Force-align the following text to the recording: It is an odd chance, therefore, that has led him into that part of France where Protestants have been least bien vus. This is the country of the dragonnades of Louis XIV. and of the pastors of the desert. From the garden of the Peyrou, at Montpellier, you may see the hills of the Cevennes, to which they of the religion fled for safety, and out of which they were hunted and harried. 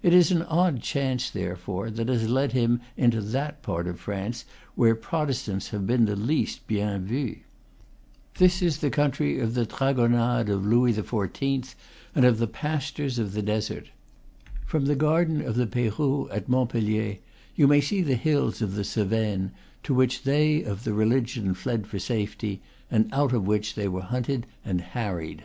It 0.00 0.14
is 0.14 0.30
an 0.30 0.42
odd 0.42 0.80
chance, 0.80 1.28
therefore, 1.28 1.90
that 1.90 2.08
has 2.08 2.28
led 2.28 2.52
him 2.52 2.80
into 2.96 3.20
that 3.20 3.62
part 3.62 3.88
of 3.88 3.98
France 3.98 4.44
where 4.76 4.94
Protestants 4.94 5.70
have 5.70 5.88
been 5.88 6.06
least 6.24 6.64
bien 6.68 7.04
vus. 7.04 7.38
This 8.38 8.62
is 8.62 8.76
the 8.78 8.90
country 8.90 9.40
of 9.40 9.54
the 9.54 9.66
dragonnades 9.66 10.50
of 10.50 10.64
Louis 10.64 10.92
XIV. 10.92 11.74
and 12.14 12.24
of 12.24 12.38
the 12.38 12.46
pastors 12.46 13.18
of 13.18 13.32
the 13.32 13.42
desert. 13.42 13.90
From 14.64 14.84
the 14.84 14.94
garden 14.94 15.42
of 15.42 15.56
the 15.56 15.66
Peyrou, 15.66 16.28
at 16.30 16.48
Montpellier, 16.48 17.16
you 17.56 17.66
may 17.66 17.80
see 17.80 18.02
the 18.02 18.14
hills 18.14 18.62
of 18.62 18.76
the 18.76 18.84
Cevennes, 18.84 19.50
to 19.82 19.92
which 19.92 20.22
they 20.22 20.62
of 20.62 20.84
the 20.84 20.92
religion 20.92 21.54
fled 21.54 21.88
for 21.88 21.98
safety, 21.98 22.62
and 22.88 23.12
out 23.12 23.32
of 23.32 23.48
which 23.48 23.74
they 23.74 23.88
were 23.88 24.02
hunted 24.02 24.46
and 24.64 24.80
harried. 24.80 25.42